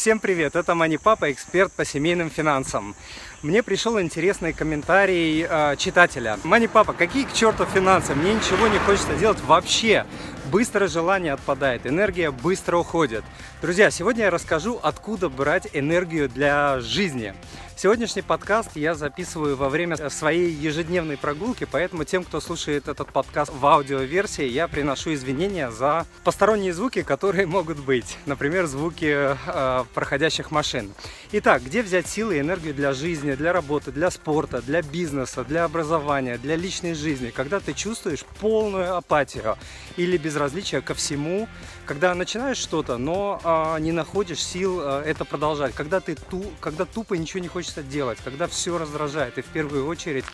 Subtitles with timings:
[0.00, 2.96] Всем привет, это Мани Папа, эксперт по семейным финансам.
[3.42, 6.38] Мне пришел интересный комментарий э, читателя.
[6.42, 8.14] Мани Папа, какие к черту финансы?
[8.14, 10.06] Мне ничего не хочется делать вообще.
[10.50, 13.22] Быстро желание отпадает, энергия быстро уходит.
[13.62, 17.34] Друзья, сегодня я расскажу, откуда брать энергию для жизни.
[17.82, 23.50] Сегодняшний подкаст я записываю во время своей ежедневной прогулки, поэтому тем, кто слушает этот подкаст
[23.54, 28.18] в аудиоверсии, я приношу извинения за посторонние звуки, которые могут быть.
[28.26, 30.92] Например, звуки э, проходящих машин.
[31.32, 35.64] Итак, где взять силы и энергию для жизни, для работы, для спорта, для бизнеса, для
[35.64, 39.56] образования, для личной жизни, когда ты чувствуешь полную апатию
[39.96, 41.48] или безразличие ко всему,
[41.84, 46.86] когда начинаешь что-то, но э, не находишь сил э, это продолжать, когда ты ту, когда
[46.86, 50.24] тупо ничего не хочется делать, когда все раздражает, и в первую очередь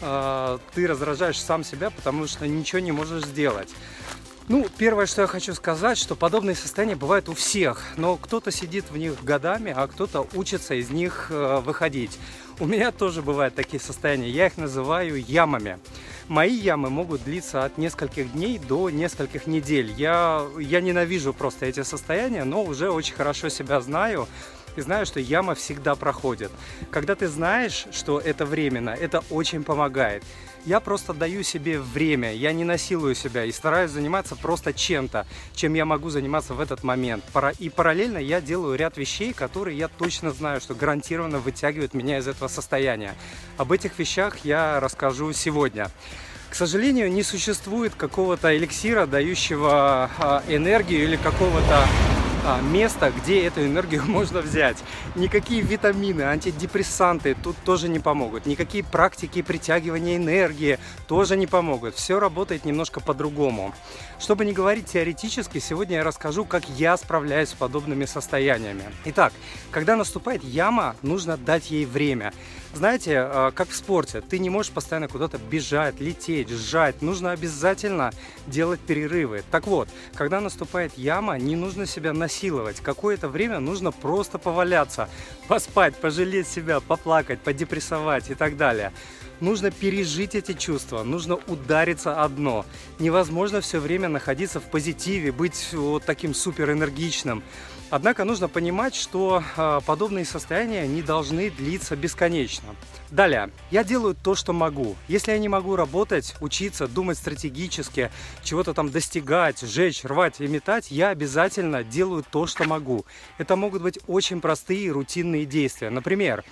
[0.00, 3.68] э, ты раздражаешь сам себя, потому что ничего не можешь сделать.
[4.48, 8.84] Ну, первое, что я хочу сказать, что подобные состояния бывают у всех, но кто-то сидит
[8.90, 12.16] в них годами, а кто-то учится из них э, выходить.
[12.60, 15.78] У меня тоже бывают такие состояния, я их называю ямами.
[16.28, 19.92] Мои ямы могут длиться от нескольких дней до нескольких недель.
[19.96, 24.26] Я, я ненавижу просто эти состояния, но уже очень хорошо себя знаю
[24.74, 26.50] и знаю, что яма всегда проходит.
[26.90, 30.24] Когда ты знаешь, что это временно, это очень помогает.
[30.66, 35.74] Я просто даю себе время, я не насилую себя и стараюсь заниматься просто чем-то, чем
[35.74, 37.24] я могу заниматься в этот момент.
[37.60, 42.26] И параллельно я делаю ряд вещей, которые я точно знаю, что гарантированно вытягивают меня из
[42.26, 43.14] этого состояния.
[43.58, 45.88] Об этих вещах я расскажу сегодня.
[46.50, 51.86] К сожалению, не существует какого-то эликсира, дающего а, энергию или какого-то
[52.62, 54.76] место, где эту энергию можно взять.
[55.14, 58.46] Никакие витамины, антидепрессанты тут тоже не помогут.
[58.46, 61.94] Никакие практики притягивания энергии тоже не помогут.
[61.94, 63.74] Все работает немножко по-другому.
[64.18, 68.84] Чтобы не говорить теоретически, сегодня я расскажу, как я справляюсь с подобными состояниями.
[69.04, 69.32] Итак,
[69.70, 72.32] когда наступает яма, нужно дать ей время.
[72.76, 77.00] Знаете, а, как в спорте, ты не можешь постоянно куда-то бежать, лететь, сжать.
[77.00, 78.12] Нужно обязательно
[78.46, 79.42] делать перерывы.
[79.50, 82.80] Так вот, когда наступает яма, не нужно себя насиловать.
[82.80, 85.08] Какое-то время нужно просто поваляться,
[85.48, 88.92] поспать, пожалеть себя, поплакать, подепрессовать и так далее.
[89.40, 92.64] Нужно пережить эти чувства, нужно удариться одно.
[92.98, 97.42] Невозможно все время находиться в позитиве, быть вот таким супер энергичным.
[97.88, 102.74] Однако нужно понимать, что э, подобные состояния не должны длиться бесконечно.
[103.10, 104.96] Далее, я делаю то, что могу.
[105.06, 108.10] Если я не могу работать, учиться, думать стратегически,
[108.42, 113.04] чего-то там достигать, жечь, рвать и метать, я обязательно делаю то, что могу.
[113.38, 115.90] Это могут быть очень простые рутинные действия.
[115.90, 116.42] Например,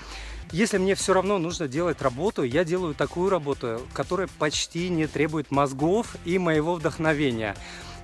[0.52, 5.50] если мне все равно нужно делать работу, я делаю такую работу, которая почти не требует
[5.50, 7.54] мозгов и моего вдохновения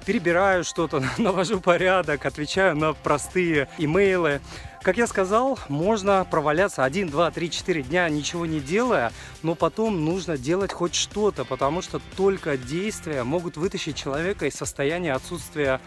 [0.04, 4.40] перебираю что-то, навожу порядок, отвечаю на простые имейлы.
[4.82, 9.12] Как я сказал, можно проваляться 1, 2, 3, 4 дня, ничего не делая,
[9.42, 15.12] но потом нужно делать хоть что-то, потому что только действия могут вытащить человека из состояния
[15.12, 15.80] отсутствия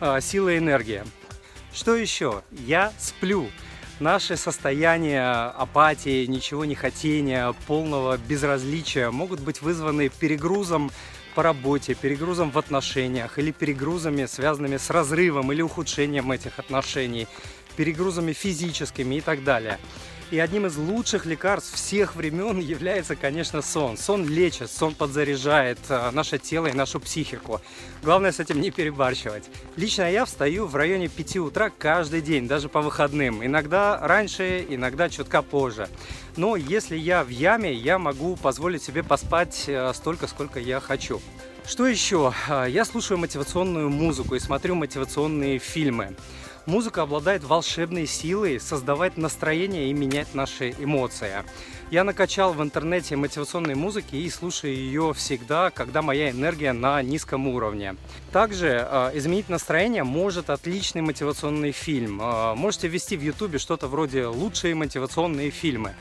[0.00, 1.02] э, силы и энергии.
[1.72, 2.42] Что еще?
[2.50, 3.48] Я сплю.
[4.00, 10.90] Наши состояния апатии, ничего не хотения, полного безразличия могут быть вызваны перегрузом
[11.36, 17.28] по работе, перегрузом в отношениях или перегрузами, связанными с разрывом или ухудшением этих отношений,
[17.76, 19.78] перегрузами физическими и так далее.
[20.30, 23.96] И одним из лучших лекарств всех времен является, конечно, сон.
[23.96, 27.60] Сон лечит, сон подзаряжает э, наше тело и нашу психику.
[28.02, 29.44] Главное с этим не перебарщивать.
[29.76, 33.44] Лично я встаю в районе 5 утра каждый день, даже по выходным.
[33.44, 35.88] Иногда раньше, иногда чутка позже.
[36.36, 41.20] Но если я в яме, я могу позволить себе поспать э, столько, сколько я хочу.
[41.66, 42.32] Что еще?
[42.48, 46.16] Э, я слушаю мотивационную музыку и смотрю мотивационные фильмы.
[46.66, 51.44] Музыка обладает волшебной силой создавать настроение и менять наши эмоции.
[51.90, 57.46] Я накачал в интернете мотивационной музыки и слушаю ее всегда, когда моя энергия на низком
[57.48, 57.96] уровне.
[58.32, 62.22] Также э, изменить настроение может отличный мотивационный фильм.
[62.22, 65.94] Э, можете ввести в ютубе что-то вроде «Лучшие мотивационные фильмы».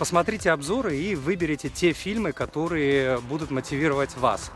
[0.00, 4.50] Посмотрите обзоры и выберите те фильмы, которые будут мотивировать вас.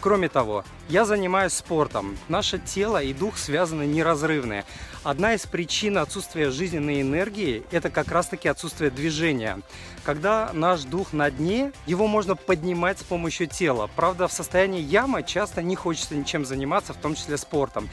[0.00, 2.16] Кроме того, я занимаюсь спортом.
[2.28, 4.64] Наше тело и дух связаны неразрывно.
[5.02, 9.60] Одна из причин отсутствия жизненной энергии– это как раз-таки отсутствие движения.
[10.02, 13.90] Когда наш дух на дне, его можно поднимать с помощью тела.
[13.96, 17.88] Правда, в состоянии ямы часто не хочется ничем заниматься, в том числе спортом.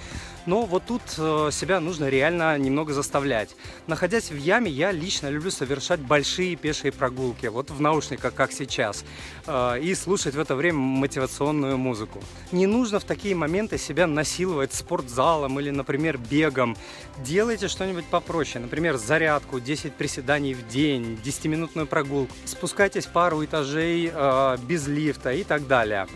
[0.45, 3.55] Но вот тут э, себя нужно реально немного заставлять.
[3.87, 9.05] Находясь в яме, я лично люблю совершать большие пешие прогулки, вот в наушниках, как сейчас,
[9.45, 12.21] э, и слушать в это время мотивационную музыку.
[12.51, 16.75] Не нужно в такие моменты себя насиловать спортзалом или, например, бегом.
[17.23, 22.33] Делайте что-нибудь попроще, например, зарядку, 10 приседаний в день, 10-минутную прогулку.
[22.45, 26.07] Спускайтесь пару этажей э, без лифта и так далее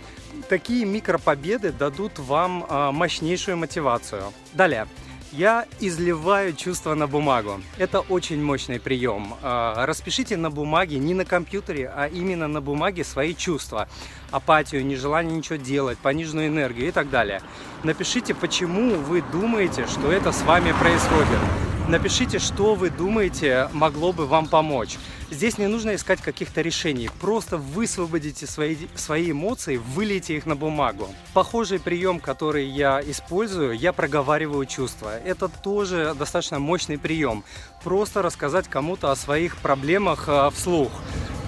[0.50, 4.34] такие микропобеды дадут вам э, мощнейшую мотивацию.
[4.54, 4.88] Далее.
[5.38, 7.60] Я изливаю чувства на бумагу.
[7.78, 9.34] Это очень мощный прием.
[9.42, 13.90] А, распишите на бумаге, не на компьютере, а именно на бумаге свои чувства.
[14.32, 17.42] Апатию, нежелание ничего делать, пониженную энергию и так далее.
[17.84, 21.65] Напишите, почему вы думаете, что это с вами происходит.
[21.88, 24.98] Напишите, что вы думаете могло бы вам помочь.
[25.30, 31.08] Здесь не нужно искать каких-то решений, просто высвободите свои, свои эмоции, вылейте их на бумагу.
[31.36, 35.16] Похожий прием, который я использую, я проговариваю чувства.
[35.20, 37.44] Это тоже достаточно мощный прием.
[37.84, 40.92] Просто рассказать кому-то о своих проблемах э, вслух.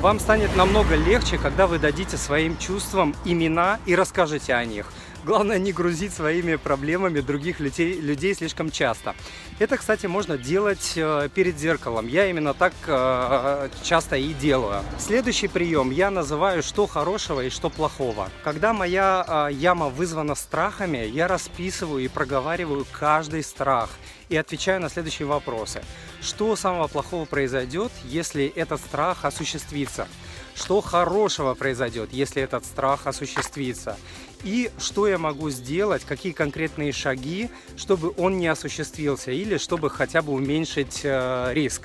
[0.02, 4.86] Вам станет намного легче, когда вы дадите своим чувствам имена и расскажете о них.
[5.26, 9.16] Главное не грузить своими проблемами других людей, людей слишком часто.
[9.60, 12.08] Это, кстати, можно делать э, перед зеркалом.
[12.08, 14.84] Я именно так э, часто и делаю.
[15.00, 18.30] Следующий прием я называю «что хорошего и что плохого».
[18.44, 23.90] Когда моя э, яма вызвана страхами, я расписываю и проговариваю каждый страх
[24.30, 25.84] и отвечаю на следующие вопросы.
[26.22, 30.08] Что самого плохого произойдет, если этот страх осуществится?
[30.58, 33.96] Что хорошего произойдет, если этот страх осуществится?
[34.44, 40.22] и что я могу сделать, какие конкретные шаги, чтобы он не осуществился или чтобы хотя
[40.22, 41.84] бы уменьшить э, риск.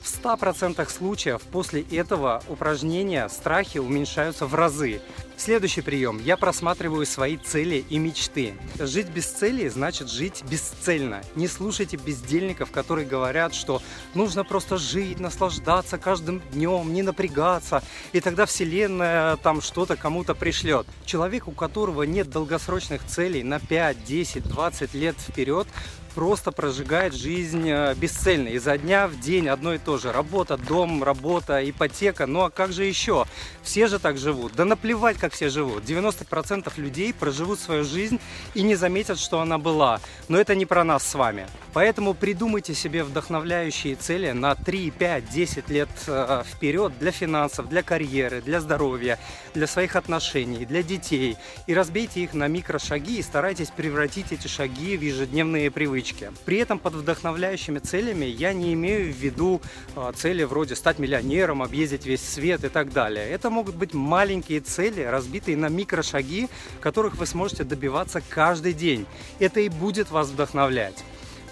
[0.00, 5.00] В 100% случаев после этого упражнения страхи уменьшаются в разы.
[5.36, 6.20] Следующий прием.
[6.24, 8.54] Я просматриваю свои цели и мечты.
[8.78, 11.22] Жить без цели значит жить бесцельно.
[11.34, 13.82] Не слушайте бездельников, которые говорят, что
[14.14, 17.82] нужно просто жить, наслаждаться каждым днем, не напрягаться,
[18.12, 20.86] и тогда Вселенная там что-то кому-то пришлет.
[21.04, 25.66] Человек, у которого нет долгосрочных целей на 5, 10, 20 лет вперед,
[26.14, 28.48] просто прожигает жизнь э, бесцельно.
[28.48, 30.12] Изо дня в день одно и то же.
[30.12, 32.26] Работа, дом, работа, ипотека.
[32.26, 33.26] Ну а как же еще?
[33.62, 34.52] Все же так живут.
[34.54, 35.84] Да наплевать, как все живут.
[35.84, 38.20] 90% людей проживут свою жизнь
[38.54, 40.00] и не заметят, что она была.
[40.28, 41.46] Но это не про нас с вами.
[41.74, 47.82] Поэтому придумайте себе вдохновляющие цели на 3, 5, 10 лет э, вперед для финансов, для
[47.82, 49.18] карьеры, для здоровья,
[49.54, 51.36] для своих отношений, для детей.
[51.66, 56.30] И разбейте их на микрошаги и старайтесь превратить эти шаги в ежедневные привычки.
[56.44, 59.60] При этом под вдохновляющими целями я не имею в виду
[59.96, 63.28] а, цели вроде стать миллионером, объездить весь свет и так далее.
[63.28, 66.48] Это могут быть маленькие цели, разбитые на микрошаги,
[66.80, 69.06] которых вы сможете добиваться каждый день.
[69.40, 71.02] Это и будет вас вдохновлять.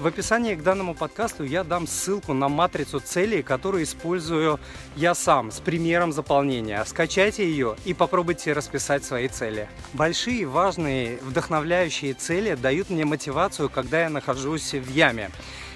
[0.03, 4.59] В описании к данному подкасту я дам ссылку на матрицу целей, которую использую
[4.97, 6.85] я сам с примером заполнения.
[6.85, 9.69] Скачайте ее и попробуйте расписать свои цели.
[9.93, 15.31] Большие, важные, вдохновляющие цели дают мне мотивацию, когда я нахожусь в яме.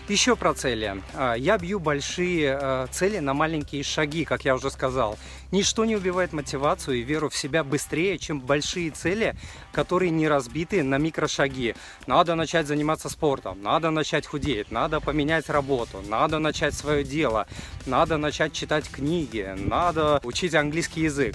[0.08, 1.02] Еще про цели.
[1.14, 5.18] А, я бью большие а, цели на маленькие шаги, как я уже сказал.
[5.50, 9.34] Ничто не убивает мотивацию и веру в себя быстрее, чем большие цели,
[9.72, 11.74] которые не разбиты на микрошаги.
[12.06, 17.48] Надо начать заниматься спортом, надо начать худеть, надо поменять работу, надо начать свое дело,
[17.84, 21.34] надо начать читать книги, надо учить английский язык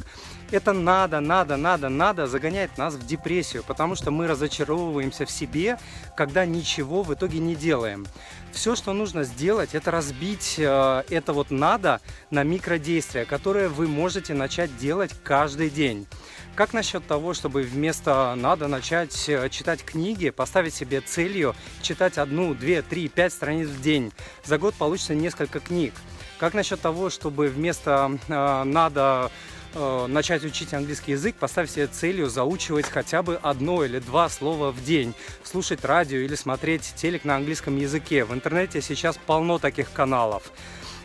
[0.51, 5.77] это надо, надо, надо, надо загоняет нас в депрессию, потому что мы разочаровываемся в себе,
[6.15, 8.06] когда ничего в итоге не делаем.
[8.51, 14.34] Все, что нужно сделать, это разбить э, это вот надо на микродействия, которые вы можете
[14.34, 16.05] начать делать каждый день.
[16.53, 22.53] Как насчет того, чтобы вместо надо начать э, читать книги, поставить себе целью читать одну,
[22.53, 24.12] две, три, пять страниц в день?
[24.43, 25.93] За год получится несколько книг.
[26.38, 29.31] Как насчет того, чтобы вместо э, надо
[29.74, 34.72] э, начать учить английский язык, поставь себе целью заучивать хотя бы одно или два слова
[34.72, 35.13] в день,
[35.44, 38.25] слушать радио или смотреть телек на английском языке.
[38.25, 40.51] В интернете сейчас полно таких каналов.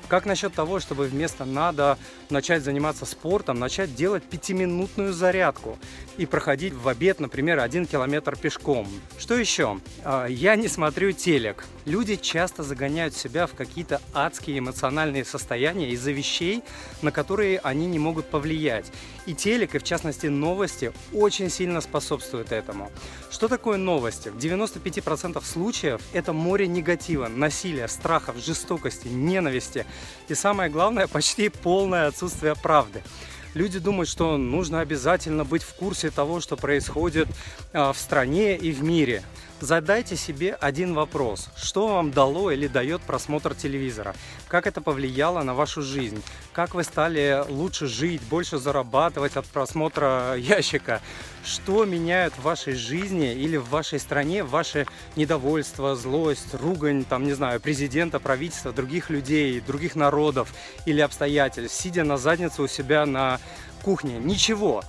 [0.08, 1.98] Как насчет того, чтобы вместо надо
[2.30, 5.78] начать заниматься спортом, начать делать пятиминутную зарядку
[6.16, 8.86] и проходить в обед, например, один километр пешком?
[9.18, 9.80] Что еще?
[10.04, 11.64] А, я не смотрю телек.
[11.86, 16.62] Люди часто загоняют себя в какие-то адские эмоциональные состояния из-за вещей,
[17.02, 18.92] на которые они не могут повлиять.
[19.26, 22.92] И телек, и в частности новости, очень сильно способствуют этому.
[23.28, 24.28] Что такое новости?
[24.28, 29.84] В 95% случаев это море негатива, насилия, страхов, жестокости, ненависти–
[30.28, 33.02] и самое главное, почти полное отсутствие правды.
[33.54, 37.26] Люди думают, что нужно обязательно быть в курсе того, что происходит
[37.72, 39.22] а, в стране и в мире.
[39.60, 41.48] Задайте себе один вопрос.
[41.56, 44.14] Что вам дало или дает просмотр телевизора?
[44.48, 46.22] Как это повлияло на вашу жизнь?
[46.52, 51.00] Как вы стали лучше жить, больше зарабатывать от просмотра ящика?
[51.42, 54.86] Что меняет в вашей жизни или в вашей стране ваше
[55.16, 60.52] недовольство, злость, ругань, там, не знаю, президента, правительства, других людей, других народов
[60.84, 63.40] или обстоятельств, сидя на заднице у себя на
[63.82, 64.18] кухне?
[64.18, 64.82] Ничего.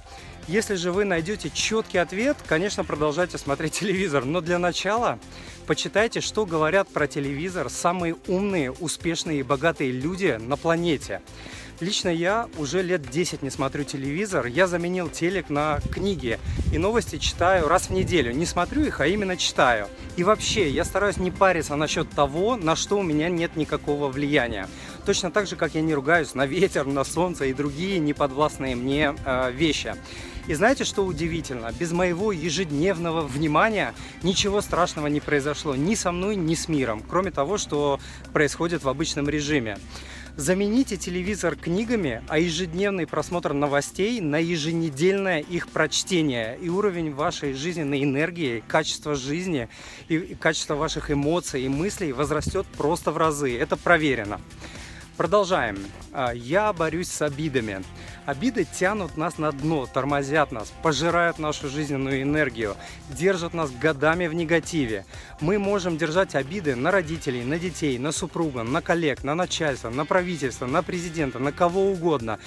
[0.48, 4.24] Если же вы найдете четкий ответ, конечно, продолжайте смотреть телевизор.
[4.24, 5.20] Но для начала
[5.66, 11.22] почитайте, что говорят про телевизор самые умные, успешные и богатые люди на планете.
[11.80, 14.48] Лично я уже лет 10 не смотрю телевизор.
[14.48, 16.40] Я заменил телек на книги.
[16.74, 18.32] И новости читаю раз в неделю.
[18.34, 19.88] Не смотрю их, а именно читаю.
[20.16, 24.68] И вообще, я стараюсь не париться насчет того, на что у меня нет никакого влияния.
[25.06, 29.14] Точно так же, как я не ругаюсь на ветер, на солнце и другие неподвластные мне
[29.24, 29.94] э, вещи.
[30.48, 31.72] И знаете, что удивительно?
[31.78, 33.94] Без моего ежедневного внимания
[34.24, 38.00] ничего страшного не произошло ни со мной, ни с миром, кроме того, что
[38.34, 39.78] происходит в обычном режиме.
[40.38, 46.60] Замените телевизор книгами, а ежедневный просмотр новостей на еженедельное их прочтение.
[46.62, 49.67] И уровень вашей жизненной энергии, качество жизни
[50.10, 53.58] и качество ваших эмоций и мыслей возрастет просто в разы.
[53.58, 54.39] Это проверено.
[55.17, 55.79] Продолжаем.
[56.13, 57.84] А, я борюсь с обидами.
[58.28, 62.76] Обиды тянут нас на дно, тормозят нас, пожирают нашу жизненную энергию,
[63.08, 65.06] держат нас годами в негативе.
[65.40, 70.04] Мы можем держать обиды на родителей, на детей, на супруга, на коллег, на начальство, на
[70.06, 72.38] правительство, на президента, на кого угодно.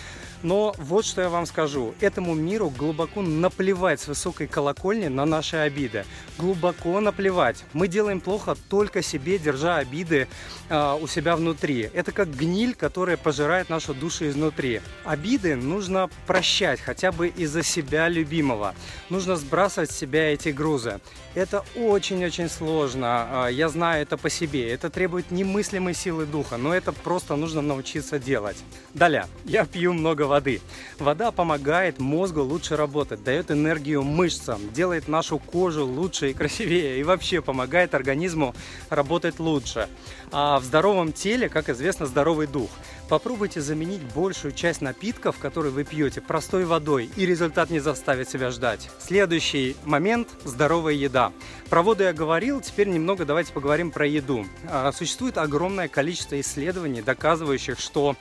[0.42, 1.94] Но вот что я вам скажу.
[2.00, 6.04] Этому миру глубоко наплевать с высокой колокольни на наши обиды.
[6.38, 7.64] Глубоко наплевать.
[7.72, 10.28] Мы делаем плохо только себе, держа обиды
[10.68, 11.90] э, у себя внутри.
[11.92, 14.80] Это как гниль, которая пожирает нашу душу изнутри.
[15.04, 18.74] Обиды нужно прощать хотя бы из-за себя любимого.
[19.10, 21.00] Нужно сбрасывать с себя эти грузы.
[21.34, 23.44] Это очень-очень сложно.
[23.44, 24.72] А, я знаю это по себе.
[24.72, 28.56] Это требует немыслимой силы духа, но это просто нужно научиться делать.
[28.94, 29.26] Далее.
[29.44, 30.62] Я пью много воды.
[30.98, 37.02] Вода помогает мозгу лучше работать, дает энергию мышцам, делает нашу кожу лучше и красивее и
[37.02, 38.54] вообще помогает организму
[38.88, 39.88] работать лучше.
[40.32, 42.70] А в здоровом теле, как известно, здоровый дух.
[43.08, 48.52] Попробуйте заменить большую часть напитков, которые вы пьете, простой водой, и результат не заставит себя
[48.52, 48.88] ждать.
[49.00, 51.32] Следующий момент– здоровая еда.
[51.68, 54.46] Про воду я говорил, теперь немного давайте поговорим про еду.
[54.68, 58.14] А, существует огромное количество исследований, доказывающих, что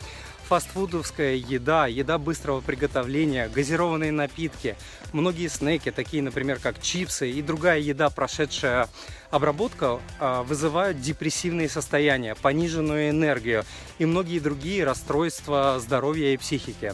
[0.49, 4.75] фастфудовская еда, еда быстрого приготовления, газированные напитки,
[5.13, 8.89] многие снеки, такие, например, как чипсы и другая еда, прошедшая
[9.29, 13.63] обработку, а, вызывают депрессивные состояния, пониженную энергию
[13.99, 16.93] и многие другие расстройства здоровья и психики.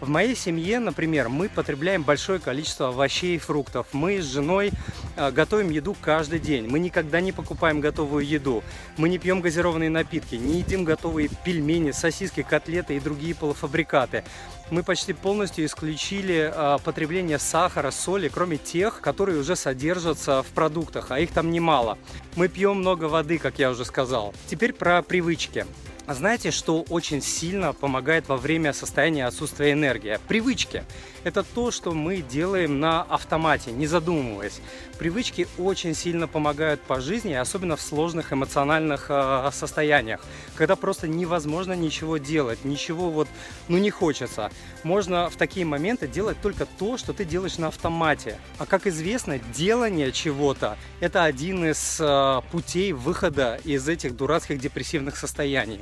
[0.00, 3.88] В моей семье, например, мы потребляем большое количество овощей и фруктов.
[3.92, 4.70] Мы с женой
[5.16, 6.68] э, готовим еду каждый день.
[6.68, 8.62] Мы никогда не покупаем готовую еду.
[8.96, 14.22] Мы не пьем газированные напитки, не едим готовые пельмени, сосиски, котлеты и другие полуфабрикаты.
[14.70, 21.10] Мы почти полностью исключили э, потребление сахара, соли, кроме тех, которые уже содержатся в продуктах,
[21.10, 21.98] а их там немало.
[22.36, 24.32] Мы пьем много воды, как я уже сказал.
[24.46, 25.66] Теперь про привычки.
[26.08, 30.18] А знаете, что очень сильно помогает во время состояния отсутствия энергии?
[30.26, 30.84] Привычки.
[31.28, 34.62] Это то, что мы делаем на автомате, не задумываясь.
[34.98, 40.24] Привычки очень сильно помогают по жизни, особенно в сложных эмоциональных э, состояниях,
[40.56, 43.28] когда просто невозможно ничего делать, ничего вот,
[43.68, 44.50] ну не хочется.
[44.84, 48.38] Можно в такие моменты делать только то, что ты делаешь на автомате.
[48.56, 55.18] А как известно, делание чего-то– это один из э, путей выхода из этих дурацких депрессивных
[55.18, 55.80] состояний.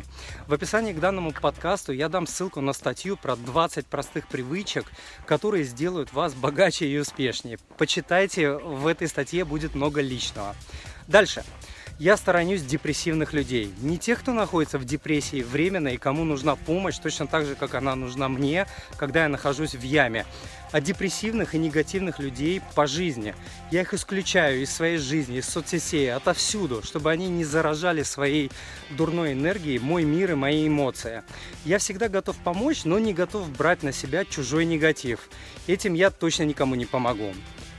[0.48, 4.86] В описании к данному подкасту я дам ссылку на статью про 20 простых привычек,
[5.24, 7.58] которые сделают вас богаче и успешнее.
[7.78, 10.54] Почитайте в этой статье будет много личного.
[11.06, 11.44] Дальше.
[11.98, 13.72] Я сторонюсь депрессивных людей.
[13.80, 17.74] Не тех, кто находится в депрессии временно и кому нужна помощь, точно так же, как
[17.74, 18.66] она нужна мне,
[18.98, 20.26] когда я нахожусь в яме.
[20.72, 23.34] А депрессивных и негативных людей по жизни.
[23.70, 28.50] Я их исключаю из своей жизни, из соцсетей, отовсюду, чтобы они не заражали своей
[28.90, 31.22] дурной энергией мой мир и мои эмоции.
[31.64, 35.30] Я всегда готов помочь, но не готов брать на себя чужой негатив.
[35.66, 37.32] Этим я точно никому не помогу.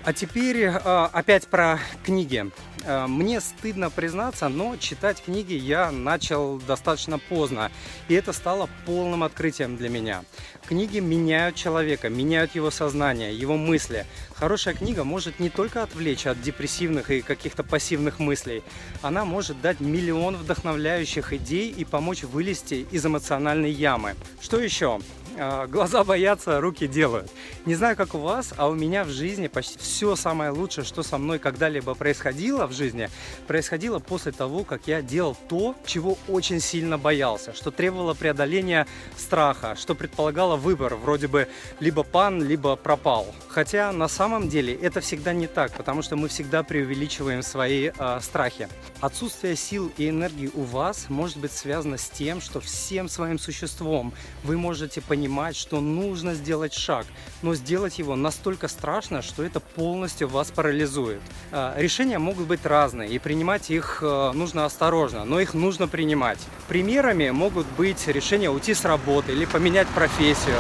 [0.08, 0.70] А теперь э,
[1.12, 2.50] опять про книги.
[2.86, 7.74] Э, мне стыдно признаться, но читать книги я начал достаточно поздно.
[8.08, 10.24] И это стало полным открытием для меня.
[10.66, 14.06] Книги меняют человека, меняют его сознание, его мысли.
[14.34, 18.64] Хорошая книга может не только отвлечь от депрессивных и каких-то пассивных мыслей,
[19.02, 24.16] она может дать миллион вдохновляющих идей и помочь вылезти из эмоциональной ямы.
[24.40, 25.02] Что еще?
[25.40, 27.30] А, глаза боятся, руки делают.
[27.66, 31.04] Не знаю, как у вас, а у меня в жизни почти все самое лучшее, что
[31.04, 33.10] со мной когда-либо происходило в жизни,
[33.46, 39.76] происходило после того, как я делал то, чего очень сильно боялся, что требовало преодоления страха,
[39.78, 41.48] что предполагало выбор, вроде бы
[41.80, 43.28] либо пан, либо пропал.
[43.48, 48.20] Хотя на самом деле это всегда не так, потому что мы всегда преувеличиваем свои э,
[48.22, 48.70] страхи.
[49.02, 54.14] Отсутствие сил и энергии у вас может быть связано с тем, что всем своим существом
[54.44, 57.06] вы можете понимать, понимать, что нужно сделать шаг,
[57.42, 61.20] но сделать его настолько страшно, что это полностью вас парализует.
[61.52, 66.40] А, решения могут быть разные, и принимать их э, нужно осторожно, но их нужно принимать.
[66.70, 70.56] Примерами могут быть решения уйти с работы или поменять профессию,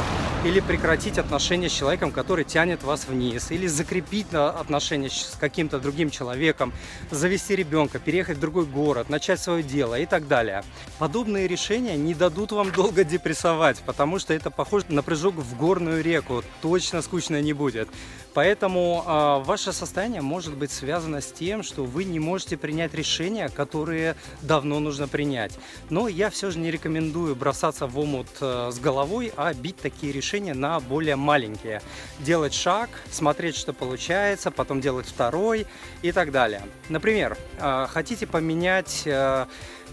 [0.47, 6.09] или прекратить отношения с человеком, который тянет вас вниз, или закрепить отношения с каким-то другим
[6.09, 6.71] человеком,
[7.11, 10.63] завести ребенка, переехать в другой город, начать свое дело и так далее.
[10.99, 16.01] Подобные решения не дадут вам долго депрессовать, потому что это похож на прыжок в горную
[16.01, 17.89] реку, точно скучно не будет.
[18.33, 23.49] Поэтому э, ваше состояние может быть связано с тем, что вы не можете принять решения,
[23.49, 25.57] которые давно нужно принять.
[25.89, 30.13] Но я все же не рекомендую бросаться в омут э, с головой, а бить такие
[30.13, 31.81] решения на более маленькие.
[32.19, 35.67] Делать шаг, смотреть, что получается, потом делать второй
[36.01, 36.61] и так далее.
[36.89, 39.07] Например, э, хотите поменять...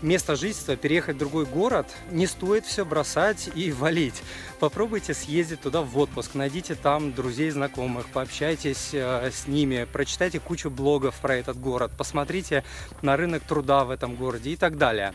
[0.02, 4.22] Место жительства, переехать в другой город, не стоит все бросать и валить.
[4.60, 10.70] Попробуйте съездить туда в отпуск, найдите там друзей, знакомых, пообщайтесь э, с ними, прочитайте кучу
[10.70, 12.64] блогов про этот город, посмотрите
[13.02, 15.14] на рынок труда в этом городе и так далее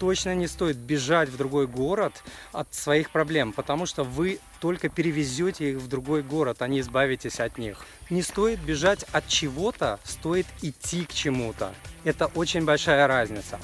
[0.00, 5.72] точно не стоит бежать в другой город от своих проблем, потому что вы только перевезете
[5.72, 7.84] их в другой город, а не избавитесь от них.
[8.08, 11.74] Не стоит бежать от чего-то, стоит идти к чему-то.
[12.04, 13.58] Это очень большая разница.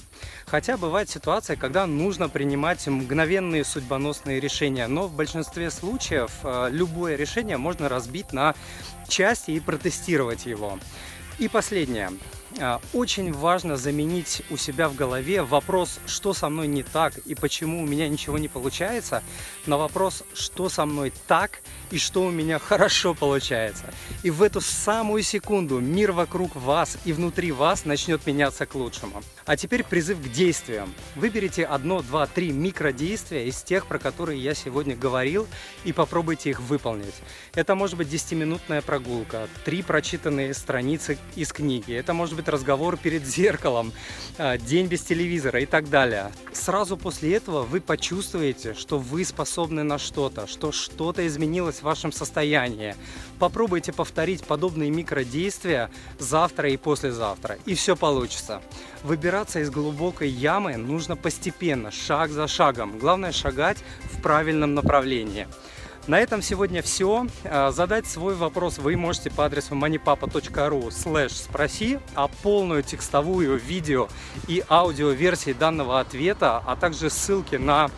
[0.46, 7.16] Хотя бывает ситуация, когда нужно принимать мгновенные судьбоносные решения, но в большинстве случаев э, любое
[7.16, 8.54] решение можно разбить на
[9.08, 10.78] части и протестировать его.
[11.38, 12.10] И последнее.
[12.58, 17.34] А, очень важно заменить у себя в голове вопрос, что со мной не так и
[17.34, 19.22] почему у меня ничего не получается,
[19.66, 21.60] на вопрос, что со мной так
[21.90, 23.92] и что у меня хорошо получается.
[24.22, 29.22] И в эту самую секунду мир вокруг вас и внутри вас начнет меняться к лучшему.
[29.46, 30.92] А теперь призыв к действиям.
[31.14, 35.46] Выберите одно, два, три микродействия из тех, про которые я сегодня говорил,
[35.84, 37.14] и попробуйте их выполнить.
[37.54, 43.24] Это может быть 10-минутная прогулка, три прочитанные страницы из книги, это может быть разговор перед
[43.24, 43.92] зеркалом,
[44.36, 46.32] а, день без телевизора и так далее.
[46.52, 52.10] Сразу после этого вы почувствуете, что вы способны на что-то, что что-то изменилось в вашем
[52.10, 52.96] состоянии.
[53.38, 58.60] Попробуйте повторить подобные микродействия завтра и послезавтра, и все получится.
[59.36, 62.98] Выбираться из глубокой ямы нужно постепенно, шаг за шагом.
[62.98, 63.76] Главное шагать
[64.10, 65.46] в правильном направлении.
[66.06, 67.26] На этом сегодня все.
[67.44, 74.08] А, задать свой вопрос вы можете по адресу moneypapa.ru слэш спроси, а полную текстовую, видео
[74.48, 77.90] и аудио версии данного ответа, а также ссылки на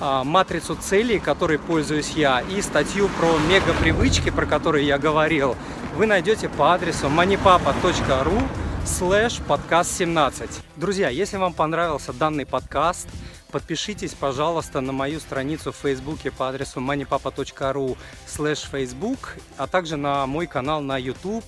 [0.00, 5.56] а, матрицу целей, которой пользуюсь я, и статью про мега-привычки, про которые я говорил,
[5.94, 8.42] вы найдете по адресу moneypapa.ru
[8.86, 10.48] слэш подкаст 17.
[10.76, 13.08] Друзья, если вам понравился данный подкаст,
[13.50, 17.96] Подпишитесь, пожалуйста, на мою страницу в Фейсбуке по адресу moneypapa.ru
[18.26, 21.44] slash Facebook, а также на мой канал на YouTube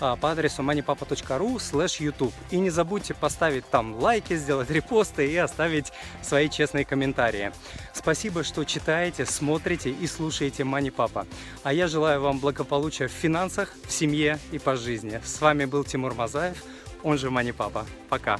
[0.00, 2.32] а, по адресу moneypapa.ru slash YouTube.
[2.50, 7.52] И не забудьте поставить там лайки, сделать репосты и оставить свои честные комментарии.
[7.92, 11.28] Спасибо, что читаете, смотрите и слушаете Money Papa.
[11.62, 15.20] А я желаю вам благополучия в финансах, в семье и по жизни.
[15.22, 16.56] С вами был Тимур Мазаев,
[17.02, 17.86] он же Мани Папа.
[18.08, 18.38] Пока.